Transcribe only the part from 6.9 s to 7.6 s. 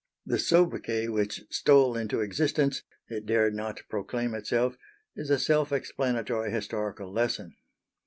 lesson.